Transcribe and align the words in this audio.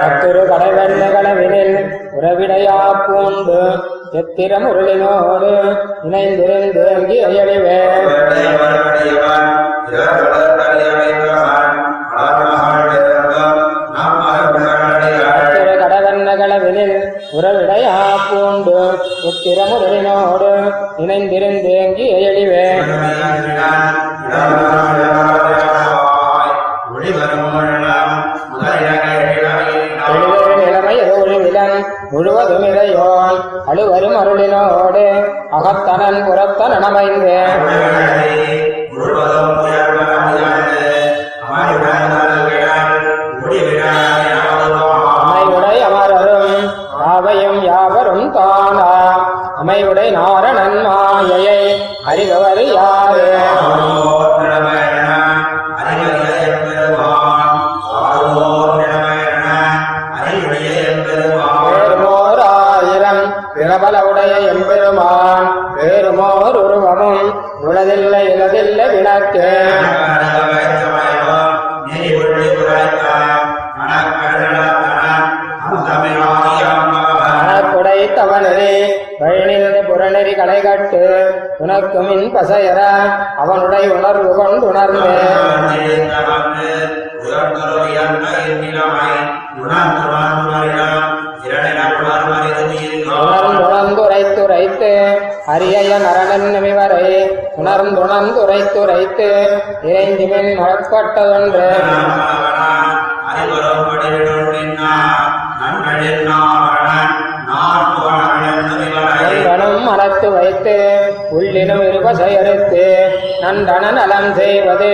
கத்திரு 0.00 0.42
கடைவெள்ளகளவினில் 0.50 1.76
உறவிடையா 2.16 2.78
பூண்டு 3.04 3.58
எத்திரம் 4.12 4.66
உருளினோடு 4.70 5.52
இணைந்திருந்தேங்கி 6.04 7.18
அயழிவே 7.26 7.78
கடவெண்ணகளவினில் 16.36 16.96
உறவிடையா 17.32 17.96
பூண்டு 18.24 18.76
உத்திரமுருளினோடு 19.28 20.50
இணைந்திருந்தேங்கி 20.98 22.06
எழிவே 22.20 22.66
முழுவதும் 32.14 32.64
இறையோன் 32.66 33.38
அழுவரும் 33.66 34.16
அருளினோடு 34.16 35.04
அகத்தனன் 35.52 36.20
புறத்தன் 36.26 36.76
அமைந்தேன் 36.80 37.54
எம்பெருமான் 64.54 65.48
பேருமோர் 65.74 66.58
உருவமும் 66.60 67.30
உளதில்லை 67.64 68.22
இலதில்லை 68.28 68.86
விளக்கு 68.88 69.46
தவனரே 78.16 78.74
புறநெறி 79.82 80.34
உனக்கு 81.58 81.98
மின் 82.00 82.28
அவனுடைய 83.36 83.86
உணர்வு 83.94 84.30
கொண்டுணர்ந்து 84.36 85.12
உணர்ந்துணர்ந்துரைத்துரைத்து 94.26 94.90
அரிய 95.46 95.98
நரணன் 95.98 96.46
நிமிவரை 96.54 97.08
உணர்ந்துணர்ந்துரைத்துரைத்து 97.56 99.28
இறைந்திமின் 99.84 100.50
மழப்பட்டதொன்று 100.58 101.66
நண்பனும் 109.16 109.84
மனத்து 109.86 110.28
வைத்து 110.30 110.76
உள்ளினும் 111.30 111.84
இருபசையறுத்து 111.88 112.84
நன்றன 113.42 113.84
நலம் 113.92 114.30
செய்வது 114.34 114.92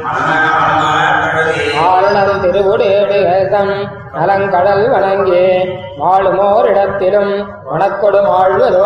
திருவுடேடுகதம் 2.43 3.73
நலங்கடல் 4.13 4.83
வணங்கி 4.89 5.43
வாழுமோர் 5.97 6.69
இடத்திலும் 6.69 7.33
வணக்கொடும் 7.65 8.29
ஆழ்வது 8.31 8.79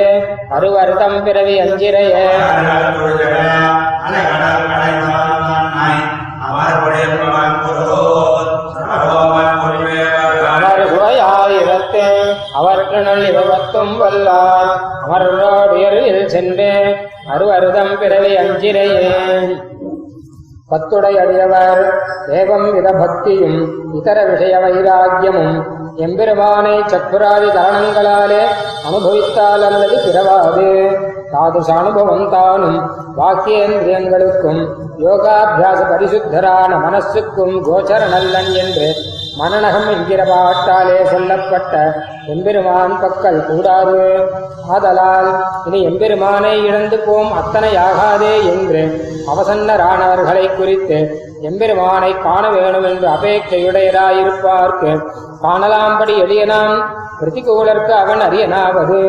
அருவர்தம் 0.50 1.18
பிறவி 1.22 1.56
அஞ்சிரைய 1.60 2.16
பத்துடை 20.74 21.12
அடியவர் 21.14 21.82
தேவம் 22.26 22.68
வித 22.72 22.88
பக்தியும் 22.92 23.58
இதர 23.94 24.24
விஷய 24.24 24.54
வைராக்கியமும் 24.58 25.56
எம்பெருமானை 25.96 26.82
சக்குராதி 26.86 27.48
காரணங்களாலே 27.48 28.40
அனுபவித்தால் 28.86 29.62
அல்லது 29.62 29.96
பிறவாது. 30.06 30.70
தாதுச 31.32 31.68
அனுபவம் 31.76 32.30
தானும் 32.30 32.78
வாக்கியேந்திரியங்களுக்கும் 33.16 34.60
யோகாபியாச 34.98 35.80
பரிசுத்தரான 35.90 36.72
மனசுக்கும் 36.86 37.54
கோச்சர 37.64 38.08
நல்லன் 38.08 38.50
என்று 38.54 38.88
மனநகம் 39.38 39.88
என்கிற 39.92 40.24
பாட்டாலே 40.24 41.04
சொல்லப்பட்ட 41.04 41.74
எம்பெருமான் 42.26 42.94
பக்கல் 43.02 43.46
கூடாது. 43.46 43.98
ஆதலால் 44.68 45.30
இனி 45.66 45.80
எம்பெருமானை 45.82 46.52
இழந்து 46.66 46.98
போம் 46.98 47.32
அத்தனையாகாதே 47.40 48.34
என்று 48.52 48.82
அவசன்னரானவர்களை 49.32 50.44
குறித்து 50.56 50.98
எம்பெருமானை 51.42 52.10
காண 52.22 52.50
வேணும் 52.50 52.84
என்று 52.84 53.08
அபேட்சையுடையதாயிருப்பார்க்கு. 53.08 54.92
காணலாம்படி 55.42 56.14
எளியனாம் 56.24 56.76
பிரதிகூலர்க்கு 57.20 57.94
அவன் 58.02 58.20
அரியனாவது. 58.20 59.00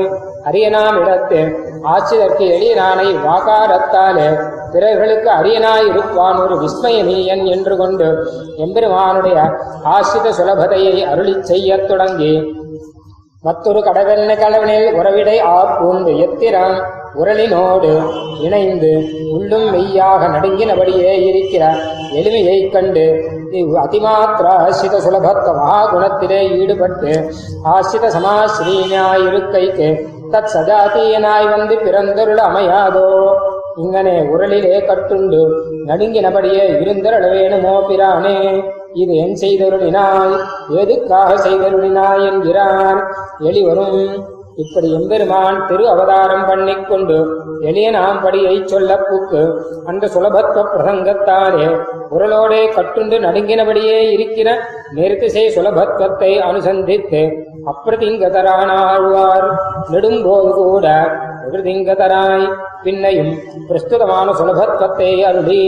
அரியனாம் 0.45 0.97
இடத்து 1.01 1.39
ஆட்சிதற்கு 1.87 2.43
எளியனானை 2.55 3.07
வாகாரத்தாலே 3.23 4.27
பிறர்களுக்கு 4.73 5.29
அரியனாயிருப்பான் 5.31 6.39
ஒரு 6.41 6.55
விஸ்மயமீயன் 6.57 7.43
என்று 7.47 7.75
கொண்டு 7.75 8.07
எம்பெருமானுடைய 8.57 9.37
ஆசிரித 9.91 10.33
சுலபதையை 10.37 10.97
அருளிச் 11.05 11.47
செய்யத் 11.47 11.87
தொடங்கி 11.87 12.33
மற்றொரு 13.43 13.79
கடவெண்ண 13.83 14.31
கலவனில் 14.35 14.87
உறவிடை 14.95 15.37
ஆப்பூண்டு 15.55 16.11
எத்திரம் 16.19 16.77
உரலினோடு 17.15 17.91
இணைந்து 18.39 18.91
உள்ளும் 19.31 19.67
மெய்யாக 19.71 20.21
நடுங்கினபடியே 20.27 21.13
இருக்கிற 21.27 21.63
எளிமையைக் 22.13 22.73
கண்டு 22.73 23.05
இவ் 23.53 23.75
அதிமாத்திர 23.81 24.47
ஆசிரித 24.61 24.97
சுலபத்த 25.01 25.47
மகாகுணத்திலே 25.57 26.41
ஈடுபட்டு 26.57 27.11
ஆசிரித 27.71 28.09
சமாசிரீனாயிருக்கைக்கு 28.15 29.87
தத் 30.31 30.51
சஜாத்தியனாய் 30.53 31.49
வந்து 31.49 31.75
பிறந்தருள் 31.75 32.37
அமையாதோ? 32.37 33.33
இங்கனே 33.77 34.15
உரலிலே 34.23 34.77
கட்டுண்டு 34.85 35.39
நடுங்கினபடியே 35.87 36.63
இருந்தருள 36.81 37.31
வேணுமோ 37.31 37.81
பிரானே? 37.87 38.63
இது 38.93 39.15
என் 39.15 39.37
செய்தருளினாய் 39.41 40.37
எதுக்காக 40.69 41.49
செய்தருளினாய் 41.49 42.31
என்கிறான்? 42.31 43.01
எளிவரும் 43.39 44.34
இப்படி 44.57 44.87
எம்பெருமான் 44.93 45.57
திரு 45.67 45.85
அவதாரம் 45.89 46.45
பண்ணிக்கொண்டு 46.45 47.15
எளிய 47.61 47.87
நாம் 47.91 48.19
படியை 48.25 48.53
சொல்ல 48.65 48.97
பூக்கு 48.97 49.41
அந்த 49.85 50.07
சுலபத்துவ 50.13 50.63
பிரசங்கத்தாலே 50.73 51.67
குரலோடே 52.11 52.61
கட்டுண்டு 52.75 53.17
நடுங்கினபடியே 53.25 53.97
இருக்கிற 54.11 54.49
நிறுத்திசை 54.93 55.45
சுலபத்துவத்தை 55.57 56.31
அனுசந்தித்து 56.49 57.21
அப்பிரதிங்கதரானாழ்வார். 57.71 59.47
நெடும்போது 59.91 60.51
கூட 60.53 60.87
பிரதிங்கதராய் 61.51 62.47
பின்னையும் 62.83 63.33
பிரஸ்துதமான 63.69 64.27
சுலபத்துவத்தை 64.31 65.11
அருளி 65.23 65.63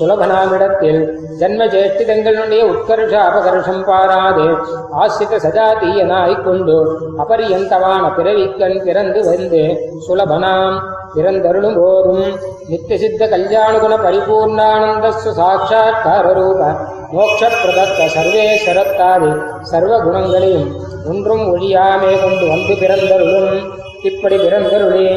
சுலபனாமிடத்தில் 0.00 1.00
ஜன்ம 1.38 1.66
ஜேஷ்டிதங்களுடைய 1.66 2.62
உட்கர்ஷ 2.72 3.14
அபகர்ஷம் 3.28 3.84
பாராது 3.86 4.56
ஆசிரித 4.90 5.36
சஜாதீயனாய்க் 5.36 6.42
கொண்டு 6.42 6.76
அபரியந்தமான 7.18 8.14
பிறவிக்கண் 8.16 8.84
பிறந்து 8.84 9.24
வந்து. 9.24 9.78
சுலபனாம் 10.08 10.78
பிறந்தருளும் 11.14 11.76
போரும் 11.76 12.38
நித்திய 12.68 12.98
சித்த 12.98 13.26
கல்யாணகுண 13.26 13.94
பரிபூர்ணானந்த 14.06 15.08
சாட்சா்கார 15.08 16.32
ரூப 16.32 16.70
மோட்ச 17.12 17.46
பிரதத்த 17.46 18.08
சர்வேஸ்வரத்தாதி 18.16 19.30
சர்வ 19.62 19.98
குணங்களையும் 19.98 20.74
ஒன்றும் 21.08 21.56
ஒழியாமே 21.56 22.12
கொண்டு 22.22 22.48
வந்து 22.48 22.74
பிறந்தருளும். 22.80 23.72
இப்படி 24.02 24.36
பிறந்தருளே. 24.36 25.08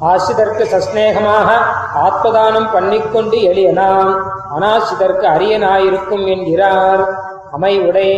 ஆசிதற்கு 0.00 0.64
சஸ்நேகமாக 0.64 1.52
ஆத்மதானம் 1.94 2.72
பண்ணிக்கொண்டு 2.72 3.36
எளியனாம் 3.36 4.10
அனாசிதற்கு 4.56 5.26
அரியனாயிருக்கும் 5.34 6.26
என்கிறார். 6.26 7.02
அமைவுடே 7.52 8.10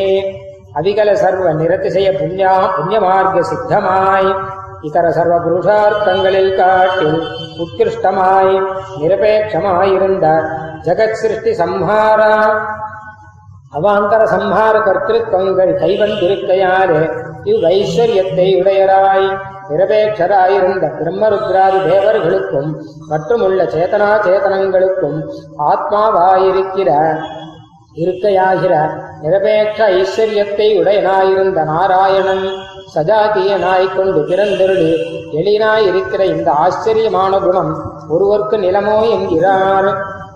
அவிகல 0.75 1.13
சர்வ 1.13 1.53
நிரதிசய 1.53 2.09
புண்ணியா 2.21 2.55
புண்ணியமார்க்க 2.77 3.45
சித்தமாய். 3.51 4.31
இதர 4.81 5.11
சர்வ 5.11 5.37
புருஷார்த்தங்களில் 5.39 6.57
காட்டில் 6.57 7.23
உத்கிருஷ்டமாய் 7.59 8.67
நிரபேட்சமாயிருந்த 9.01 10.27
ஜகத் 10.83 11.13
சிருஷ்டி 11.13 11.51
சம்ஹாரா. 11.51 12.61
அவாந்தர 13.73 14.25
சம்ஹார 14.35 14.77
கர்த்திருத்தங்கள் 14.79 15.73
கைவந்திருக்கையாலே 15.83 17.01
இவ்வைஸ்வர்யத்தை 17.45 18.49
உடையராய். 18.63 19.39
நிரபேட்சராயிருந்த 19.71 20.87
பிரம்மருத்ராதி 20.99 21.81
தேவர்களுக்கும் 21.91 22.71
மற்றுமுள்ள 23.09 23.65
சேதனா 23.65 24.11
சேதனங்களுக்கும் 24.27 25.19
ஆத்மாவாயிருக்கிற 25.71 26.91
இருக்கையாகிற 27.97 28.75
நிரபேட்ச 29.23 29.79
ஐஸ்வர்யத்தை 29.95 30.69
உடையனாயிருந்த 30.81 31.61
நாராயணன் 31.65 32.45
சஜாத்தியனாய்க் 32.95 33.97
கொண்டு 33.97 34.21
பிறந்தருளி 34.21 34.93
எளினாயிருக்கிற 35.33 36.23
இந்த 36.25 36.51
ஆச்சரியமான 36.51 37.39
குணம் 37.39 37.73
ஒருவர்க்கு 38.11 38.57
நிலமோ 38.59 38.99
என்கிறார். 39.11 39.89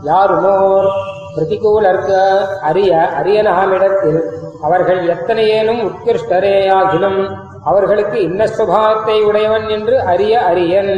யாருமோர் 0.02 0.88
பிரதிகூலர்க்கு 1.36 2.18
அறிய 2.60 2.92
அரியனாமிடத்தில் 3.20 4.20
அவர்கள் 4.62 5.00
எத்தனையேனும் 5.08 5.80
உத்கிருஷ்டரேயாகிலும் 5.84 7.20
அவர்களுக்கு 7.64 8.18
இன்ன 8.22 8.42
சுபாவத்தை 8.58 9.16
உடையவன் 9.22 9.68
என்று 9.68 9.96
அரிய 10.12 10.34
அரியன். 10.50 10.92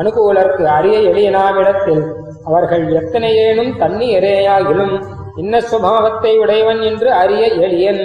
அனுகூலர்க்கு 0.00 0.64
அரிய 0.64 0.96
எளியனாவிடத்தில் 1.10 2.02
அவர்கள் 2.44 2.84
எத்தனையேனும் 2.92 3.72
தண்ணீரேயாகிலும் 3.78 4.94
இன்ன 5.36 5.60
சுபாவத்தை 5.70 6.32
உடையவன் 6.38 6.80
என்று 6.80 7.08
அரிய 7.12 7.46
எளியன். 7.66 8.04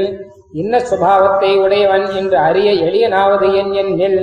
இன்ன 0.51 0.79
சுபாவத்தை 0.89 1.51
உடையவன் 1.63 2.05
என்று 2.11 2.37
அரிய 2.37 2.71
எளியனாவது 2.87 3.47
என் 3.53 3.73
என்னில் 3.81 4.21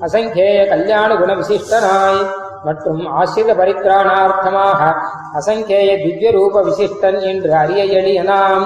அசங்கேய 0.00 0.58
கல்யாண 0.68 1.10
குண 1.16 1.30
விசிஷ்டனாய் 1.34 2.20
மற்றும் 2.64 3.02
ஆசிரித 3.20 3.50
பரித்ராணார்த்தமாக 3.54 4.80
அசங்கேய 5.38 5.90
திவ்ய 6.02 6.30
ரூப 6.30 6.62
விசிஷ்டன் 6.62 7.18
என்று 7.22 7.52
அரிய 7.54 7.82
எளியனாம். 8.00 8.64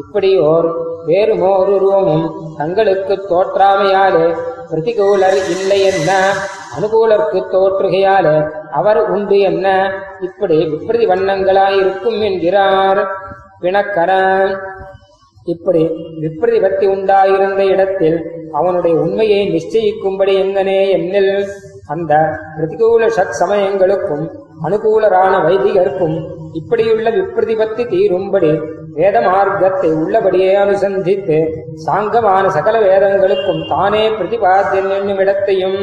இப்படியோர் 0.00 0.68
வேறு 1.06 1.34
உருவமும் 1.74 2.26
தங்களுக்கு 2.56 3.14
தோற்றாமையாலே 3.28 4.26
பிரதிகூலர் 4.70 5.38
இல்லை 5.54 5.78
என்ன? 5.82 6.10
அனுகூலர்க்கு 6.76 7.40
தோற்றுகையாலே 7.52 8.34
அவர் 8.70 9.00
உண்டு 9.10 9.38
என்ன? 9.40 9.66
இப்படி 10.20 10.56
விப்ரதி 10.66 11.06
வண்ணங்களாயிருக்கும் 11.06 12.20
என்கிறார் 12.20 13.00
பிணக்கர 13.60 14.10
இப்படி 15.46 15.82
விப்ரதிபத்தி 16.20 16.86
உண்டாயிருந்த 16.86 17.62
இடத்தில் 17.64 18.18
அவனுடைய 18.52 18.94
உண்மையை 18.96 19.40
நிச்சயிக்கும்படி 19.48 20.32
எங்கனே 20.36 20.80
என்னில் 20.90 21.32
அந்த 21.88 22.12
பிரதிகூல 22.56 23.06
சத் 23.08 23.38
சமயங்களுக்கும் 23.40 24.24
அனுகூலரான 24.64 25.34
வைதிகருக்கும் 25.44 26.16
இப்படியுள்ள 26.52 27.08
விப்ரதிபத்தி 27.10 27.84
தீரும்படி 27.84 28.50
வேத 28.94 29.20
மார்க்கத்தை 29.20 29.90
உள்ளபடியே 29.92 30.52
அனுசந்தித்து 30.56 31.38
சாங்கமான 31.86 32.46
சகல 32.46 32.76
வேதங்களுக்கும் 32.80 33.62
தானே 33.68 34.02
பிரதிபாத்தியன் 34.10 34.90
என்னும் 34.98 35.18
இடத்தையும் 35.18 35.80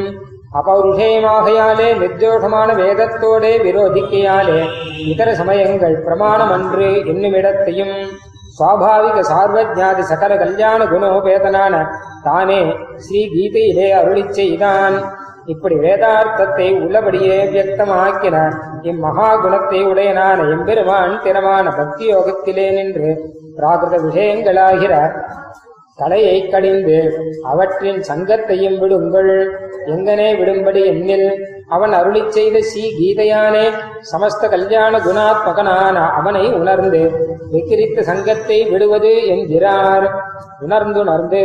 அபௌருஷேயமாகையாலே 0.60 1.88
நிர்தோஷமான 2.00 2.68
வேதத்தோடே 2.74 3.52
விரோதிக்கையாலே 3.66 4.60
இதர 5.12 5.34
சமயங்கள் 5.34 5.96
பிரமாணம் 6.02 6.50
அன்று 6.50 6.88
என்னுமிடத்தையும் 7.12 7.96
சுவாபாவிக 8.58 9.16
சார்வஜாதி 9.30 10.04
சகல 10.12 10.36
கல்யாண 10.36 10.80
குணோபேதனான 10.84 11.74
தானே 12.22 12.60
ஸ்ரீ 12.96 13.20
கீதையிலே 13.34 13.88
அருளிச் 14.00 14.36
செய்தான். 14.38 14.96
இப்படி 15.46 15.74
வேதார்த்தத்தை 15.74 16.66
உள்ளபடியே 16.78 17.36
வியக்தமாக்கின 17.52 18.36
இம்மகா 18.90 19.28
குணத்தை 19.42 19.80
உடையனான 19.90 20.38
எம்பெருமான் 20.54 21.14
திறமான 21.24 21.66
பக்தி 21.78 22.04
யோகத்திலே 22.12 22.66
நின்று 22.76 23.10
பிராகிருத 23.58 23.96
விஷயங்களாகிற 24.06 24.94
தலையை 25.98 26.36
கடிந்து 26.42 26.98
அவற்றின் 27.52 28.00
சங்கத்தையும் 28.08 28.76
விடுங்கள். 28.82 29.32
எங்கனே 29.94 30.28
விடும்படி 30.40 30.82
எண்ணில் 30.90 31.28
அவன் 31.76 31.92
அருளி 31.92 32.22
செய்த 32.36 32.56
ஸ்ரீ 32.68 32.84
கீதையானே 32.98 33.64
சமஸ்த 34.10 34.48
கல்யாண 34.48 34.94
குணாத்மகனான 35.06 35.96
அவனை 36.18 36.44
உணர்ந்து 36.60 37.02
விக்கிரித்த 37.52 38.04
சங்கத்தை 38.10 38.58
விடுவது 38.72 39.12
என்கிறார். 39.34 40.06
உணர்ந்துணர்ந்து 40.66 41.42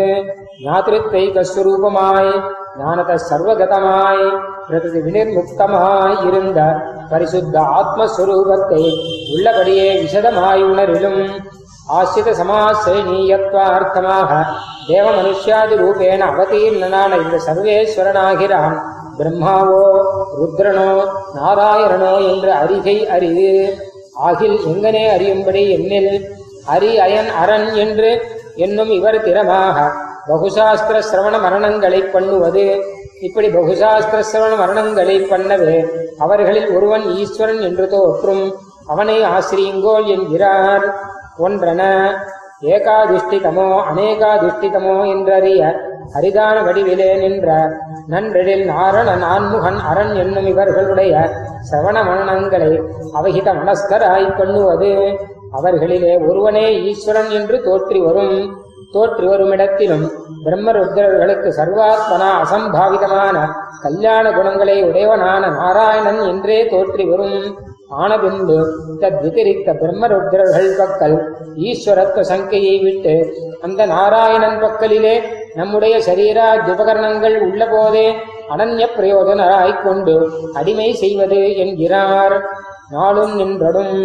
ஞாதிருத்தை 0.65 1.23
கஸ்வரூபமாய் 1.37 2.33
ஞானத 2.79 3.17
சர்வகதமாய் 3.29 4.25
பிரகிருதி 4.67 5.01
வினிர்முக்தமாய் 5.07 6.17
இருந்த 6.27 6.59
பரிசுத்த 7.11 7.55
ஆத்மஸ்வரூபத்தை 7.79 8.83
உள்ளபடியே 9.33 9.87
விசதமாய் 10.03 10.63
உணரிலும். 10.71 11.21
ஆசிரித 11.97 12.29
சமாசிரீயத்வார்த்தமாக 12.39 14.29
தேவ 14.87 15.05
மனுஷியாதி 15.17 15.75
ரூபேண 15.81 16.21
அவதீர்ணனான 16.31 17.11
இந்த 17.23 17.37
சர்வேஸ்வரனாகிறான். 17.47 18.77
பிரம்மாவோ 19.17 19.81
ருத்ரனோ 20.37 20.91
நாராயணனோ 21.37 22.13
என்று 22.31 22.51
அறிகை 22.61 22.97
அறிவு. 23.15 23.51
ஆகில் 24.27 24.57
எங்கனே 24.71 25.03
அறியும்படி 25.15 25.61
எண்ணில் 25.75 26.13
அரி 26.75 26.91
அயன் 27.05 27.31
அரண் 27.41 27.69
என்று 27.83 28.09
என்னும் 28.65 28.91
இவர் 28.97 29.23
திறமாக. 29.27 29.77
பகுசாஸ்திர 30.27 30.97
சிரவண 31.09 31.35
மரணங்களை 31.45 32.01
பண்ணுவது. 32.13 32.65
இப்படி 33.27 33.47
பகுசாஸ்திர 33.57 34.19
சிரவண 34.31 34.53
மரணங்களை 34.61 35.17
பண்ணது 35.31 35.73
அவர்களில் 36.25 36.69
ஒருவன் 36.75 37.05
ஈஸ்வரன் 37.21 37.61
என்று 37.69 37.85
தோற்றும். 37.95 38.43
அவனை 38.93 39.17
ஆசிரியுங்கோல் 39.35 40.07
என்கிறார். 40.15 40.85
ஒன்றன 41.45 41.81
ஏகாதிஷ்டிதமோ 42.73 43.67
அநேகாதிஷ்டிதமோ 43.91 44.95
என்றறிய 45.13 45.61
அரிதான 46.17 46.55
வடிவிலே 46.67 47.09
நின்ற 47.21 47.47
நன்றெழில் 48.13 48.63
நாரண 48.71 49.09
நான்முகன் 49.25 49.79
அரண் 49.89 50.13
என்னும் 50.23 50.47
இவர்களுடைய 50.53 51.13
சிரவண 51.69 51.97
மரணங்களை 52.09 52.71
அவகித 53.19 53.47
மனஸ்கராய் 53.59 54.27
பண்ணுவது. 54.39 54.91
அவர்களிலே 55.57 56.13
ஒருவனே 56.29 56.65
ஈஸ்வரன் 56.91 57.31
என்று 57.39 57.57
தோற்றி 57.67 57.99
வரும். 58.05 58.35
தோற்றி 58.91 59.25
வருமிடத்திலும் 59.27 60.05
பிரம்மருத்ரர்களுக்கு 60.45 61.49
சர்வாத்மனா 61.59 62.29
அசம்பாவிதமான 62.43 63.37
கல்யாண 63.81 64.31
குணங்களை 64.31 64.83
உடையவனான 64.83 65.49
நாராயணன் 65.49 66.21
என்றே 66.21 66.65
தோற்றி 66.65 67.05
வரும். 67.09 67.57
ஆனபின்பு 67.89 68.57
தத்விதிரித்த 69.01 69.73
பிரம்மருத்ரர்கள் 69.81 70.69
பக்கல் 70.79 71.17
ஈஸ்வரத்துவ 71.69 72.21
சங்கையை 72.21 72.79
விட்டு 72.79 73.15
அந்த 73.61 73.85
நாராயணன் 73.85 74.59
பக்கலிலே 74.63 75.15
நம்முடைய 75.55 75.97
சரீராத்யுபகரணங்கள் 75.97 77.35
உள்ள 77.39 77.67
போதே 77.67 78.07
அனன்ய 78.49 78.85
பிரயோஜனராய்க் 78.97 79.83
கொண்டு 79.83 80.15
அடிமை 80.53 80.93
செய்வது 80.93 81.55
என்கிறார். 81.57 82.37
நாளும் 82.89 83.35
நின்றடும். 83.35 83.97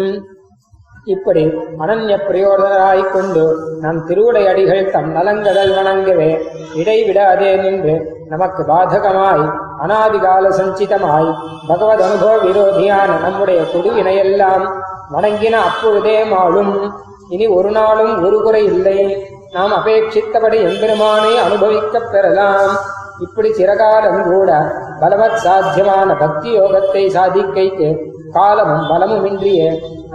இப்படி 1.03 1.45
அனன்ய 1.79 2.17
பிரயோஜனராய்க் 2.29 3.11
கொண்டு 3.11 3.57
நம் 3.81 4.07
திருவுடை 4.07 4.47
அடிகள் 4.47 4.91
தம் 4.91 5.15
நலங்கடல் 5.15 5.73
வணங்கவே 5.73 6.39
இடைவிடாதே 6.75 7.55
நின்று 7.55 8.23
நமக்கு 8.29 8.63
பாதகமாய் 8.63 9.51
அனாதிகால 9.85 10.49
சஞ்சிதமாய் 10.49 11.35
பகவத் 11.67 12.01
அனுபவ 12.01 12.37
விரோதியான 12.37 13.21
நம்முடைய 13.21 13.61
குடிவினையெல்லாம் 13.61 14.65
வணங்கின 15.13 15.51
அப்பொழுதே 15.51 16.23
மாளும். 16.23 16.93
இனி 17.29 17.47
ஒரு 17.47 17.71
நாளும் 17.71 18.25
ஒரு 18.25 18.41
குறை 18.41 18.63
இல்லை. 18.65 19.27
நாம் 19.53 19.73
அபேட்சித்தபடி 19.73 20.57
எம்பெருமானை 20.61 21.37
அனுபவிக்கப் 21.37 22.11
பெறலாம். 22.11 22.77
இப்படி 23.19 23.49
சிறகாலம் 23.49 24.23
கூட 24.23 24.71
பலவத் 25.01 25.35
சாத்தியமான 25.35 26.15
பக்தி 26.15 26.59
யோகத்தை 26.59 27.07
சாதிக்கைக்கு 27.07 28.07
காலமும் 28.33 28.85
பலமுமின்றிய. 28.89 29.61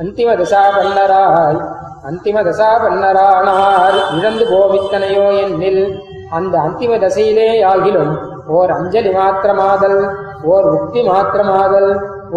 அந்திம 0.01 0.31
தசா 0.41 0.63
பண்ணராய் 0.77 1.59
அந்திம 2.09 2.37
தசா 2.49 2.71
பண்ணரானார் 2.83 3.99
இழந்து 4.17 4.45
போவித்தனையோ 4.53 5.27
என்னில் 5.45 5.83
அந்த 6.31 6.55
அந்திம 6.67 6.93
தசையிலே 7.05 7.49
ஆகிலும் 7.73 8.13
ஓர் 8.49 8.71
அஞ்சலி 8.71 9.13
மாத்திரமாதல் 9.19 10.01
ஓர் 10.53 10.67
உக்தி 10.77 11.03
மாத்திரமாதல் 11.11 11.91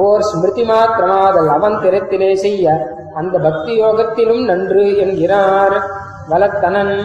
ஓர் 0.06 0.22
ஸ்மிருதி 0.22 0.64
மாத்திரமாதல் 0.64 1.50
அவன் 1.50 1.78
திறத்திலே 1.84 2.32
செய்ய 2.46 2.76
அந்த 3.16 3.36
பக்தி 3.38 3.74
யோகத்திலும் 3.84 4.44
நன்று 4.46 4.84
என்கிறார். 4.98 5.78
வலத்தனன் 6.30 6.96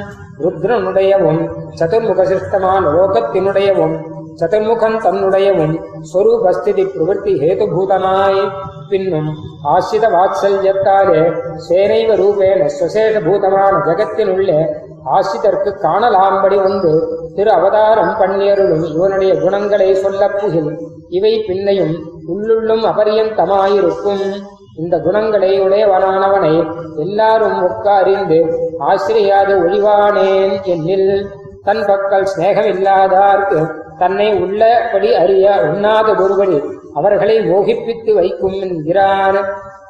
ருத்ரனுடையவும் 0.45 1.41
சதுர்முக 1.81 2.23
சிருஷ்டமான 2.23 2.83
லோகத்தினுடையவும் 2.97 3.95
சதுர்முகன் 4.41 4.97
தன்னுடையவும் 4.97 5.83
ஸ்வரூபஸ்திதி 6.13 6.85
பிரவൃத்தி 6.85 7.37
ஹேதுபூதமாய். 7.41 8.51
பின்னும் 8.89 9.35
ஆசிரித 9.65 10.09
வாத்சல்யத்தாலே 10.09 11.41
சேனைவ 11.69 12.17
ரூபேன 12.17 12.67
சுசேஷ 12.67 13.21
பூதமான 13.21 13.77
ஜகத்தினுள்ளே 13.85 14.67
ஆசிதற்கு 15.13 15.75
காணலாம்படி 15.83 16.63
வந்து 16.63 17.19
திரு 17.35 17.51
அவதாரம் 17.51 18.17
பண்ணியருளும் 18.21 18.95
இவனுடைய 18.95 19.41
குணங்களை 19.41 19.95
சொல்லப் 19.95 20.41
புகில். 20.41 20.79
இவை 21.09 21.45
பின்னையும் 21.49 21.99
உள்ளுள்ளும் 22.29 22.85
அபரியந்தமாயிருக்கும். 22.85 24.35
இந்த 24.79 24.99
குணங்களை 24.99 25.61
உடையவனானவனை 25.61 26.73
எல்லாரும் 26.97 27.63
உட்கார்ந்து 27.63 28.69
ஆசிரியாது 28.81 29.55
ஒழிவானேன் 29.55 30.63
என்னில். 30.63 31.27
தன் 31.65 31.77
பக்கல் 31.77 32.27
சிநேகமில்லாதார்க்கு 32.37 33.81
தன்னை 34.03 34.29
உள்ளபடி 34.45 35.11
அறிய 35.23 35.47
உண்ணாத 35.69 36.09
ஒருபடி 36.25 36.59
அவர்களை 36.95 37.37
மோகிப்பித்து 37.51 38.13
வைக்கும் 38.15 38.59
என்கிறான் 38.65 39.39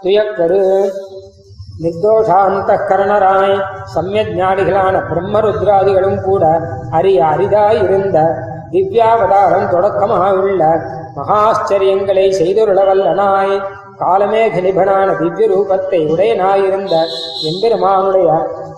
துயக்கரு. 0.03 0.63
நிர்தோஷாந்த 1.83 2.71
கரணராய் 2.89 3.55
சமயஞானிகளான 3.95 4.97
பிரம்மருத்ராதிகளும் 5.11 6.21
கூட 6.23 6.45
அரிய 6.91 7.21
அரிதாயிருந்த 7.33 8.19
திவ்யாவதாரம் 8.73 9.71
தொடக்கமாக 9.71 10.27
உள்ள 10.43 10.63
மகாச்சரியங்களை 11.17 12.27
செய்துள்ளவல்லனாய் 12.41 13.55
வல்லனாய் 13.55 13.57
காலமேக 14.01 14.61
நிபனான 14.61 15.09
திவ்ய 15.19 15.47
ரூபத்தை 15.49 16.01
உடையனாயிருந்த 16.13 16.95
எம்பெருமானுடைய 17.43 18.29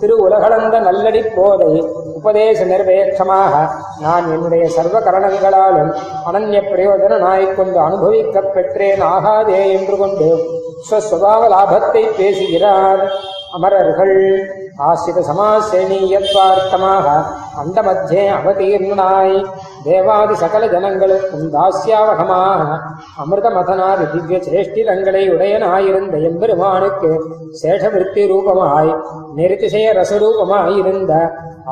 திரு 0.01 0.15
உலகளந்த 0.17 0.79
நல்லடி 0.79 1.23
போதை 1.37 1.73
உபதேச 2.15 2.65
நிர்வேட்சமாக 2.65 3.53
நான் 4.01 4.27
என்னுடைய 4.33 4.65
சர்வ 4.69 4.99
கரணங்களாலும் 5.01 5.93
அனன்ய 6.27 6.61
பிரயோஜனாய்க் 6.71 7.55
கொண்டு 7.55 7.79
அனுபவிக்கப் 7.81 8.53
பெற்றேன் 8.55 9.05
ஆகாதே 9.15 9.61
என்று 9.71 9.97
கொண்டு 9.97 10.29
ஸ்வஸ்வபாவ 10.89 11.43
லாபத்தை 11.55 12.05
பேசுகிறார் 12.17 13.05
அமரர்கள். 13.53 14.17
ஆசிரித 14.83 15.21
சமாசேனீயத்வார்த்தமாக 15.29 17.07
அந்த 17.59 17.79
மத்தியே 17.83 18.25
அவதீர்ணனாய் 18.31 19.37
தேவாதி 19.85 20.35
சகல 20.35 20.67
ஜனங்களுக்கும் 20.67 21.47
தாஸ்யாவகமாக 21.53 22.63
அமிர்தமதனாதி 23.23 24.07
திவ்ய 24.13 24.39
சேஷ்டிதங்களை 24.47 25.23
உடையனாயிருந்த 25.31 26.19
எம்பெருமானுக்கு 26.31 27.11
சேஷவிருத்தி 27.61 28.25
ரூபமாய் 28.27 28.93
நெருதிசய 29.37 29.89
ரசரூபமாயிருந்த 29.93 31.13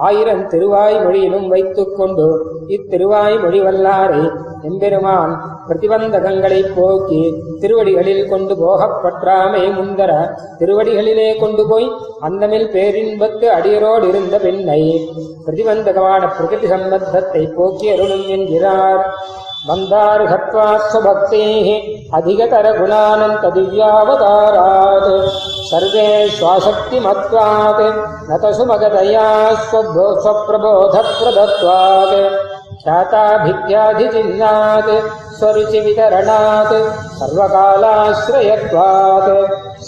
ஆயிரம் 0.03 0.45
திருவாய்மொழியிலும் 0.49 1.49
வைத்துக் 1.49 1.97
கொண்டு 1.97 2.29
இத்திருவாய்மொழி 2.69 3.61
வல்லாரை 3.61 4.23
எம்பெருமான் 4.65 5.33
பிரதிபந்தகங்களை 5.67 6.61
போக்கி 6.75 7.23
திருவடிகளில் 7.61 8.29
கொண்டு 8.29 8.55
போகப்பற்றாமை 8.57 9.63
முந்தர 9.73 10.13
திருவடிகளிலே 10.59 11.29
கொண்டு 11.39 11.65
போய் 11.67 11.89
அந்தமில் 12.21 12.69
பேரின்பத்து 12.93 13.47
அடியரோடு 13.59 14.09
இருந்த 14.09 14.39
பெண்ணை 14.39 14.83
பிரதிபந்தகமான 15.47 16.23
பிரகிருதி 16.37 16.67
சம்பந்தத்தை 16.67 17.49
போக்கி 17.57 17.89
அருளும் 17.93 18.29
என்கிறார். 18.29 19.03
வந்தார் 19.67 20.23
ஹத்வாஸ்வபக்தே 20.33 21.49
அதிகதர 22.19 22.67
குணானந்த 22.79 23.45
திவ்யாவதாராத். 23.57 25.13
சர்வே 25.71 26.07
ஸ்வாசக்திமத்வாத் 26.39 27.85
நதசுமகதயா 28.29 29.29
ஸ்வபோ 29.67 30.07
பிரதத்வாத். 31.21 32.52
ख्याताभिद्याधिचिह्नात् 32.84 34.92
स्वरुचिवितरणात् 35.40 36.74
सर्वकालाश्रयत्वात् 37.20 39.30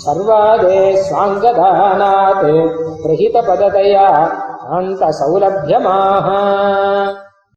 सर्वादे 0.03 0.81
स्वाङ्गदानात् 1.07 2.45
प्रहितपदतया 3.05 4.07
अन्तसौलभ्यमाः 4.77 6.27